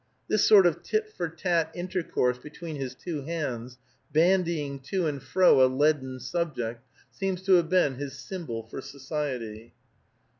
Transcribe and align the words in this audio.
This 0.27 0.43
sort 0.43 0.65
of 0.65 0.81
tit 0.81 1.13
for 1.13 1.29
tat 1.29 1.69
intercourse 1.75 2.39
between 2.39 2.75
his 2.75 2.95
two 2.95 3.21
hands, 3.21 3.77
bandying 4.11 4.79
to 4.85 5.05
and 5.05 5.21
fro 5.21 5.63
a 5.63 5.67
leaden 5.69 6.19
subject, 6.19 6.83
seems 7.11 7.43
to 7.43 7.53
have 7.53 7.69
been 7.69 7.97
his 7.97 8.17
symbol 8.17 8.63
for 8.63 8.81
society. 8.81 9.75